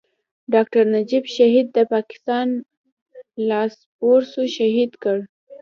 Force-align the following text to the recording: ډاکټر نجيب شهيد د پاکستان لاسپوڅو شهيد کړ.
ډاکټر 0.53 0.83
نجيب 0.95 1.23
شهيد 1.35 1.65
د 1.77 1.79
پاکستان 1.93 2.47
لاسپوڅو 3.49 4.41
شهيد 4.57 4.91
کړ. 5.03 5.17